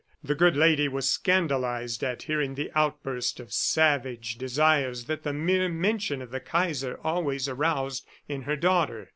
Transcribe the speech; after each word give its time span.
The 0.23 0.33
good 0.33 0.55
lady 0.57 0.87
was 0.87 1.07
scandalized 1.11 2.03
at 2.03 2.23
hearing 2.23 2.55
the 2.55 2.71
outburst 2.73 3.39
of 3.39 3.53
savage 3.53 4.35
desires 4.39 5.05
that 5.05 5.21
the 5.21 5.31
mere 5.31 5.69
mention 5.69 6.23
of 6.23 6.31
the 6.31 6.39
Kaiser 6.39 6.99
always 7.03 7.47
aroused 7.47 8.07
in 8.27 8.41
her 8.41 8.55
daughter. 8.55 9.09